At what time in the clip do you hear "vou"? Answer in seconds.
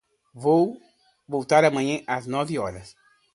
0.33-0.79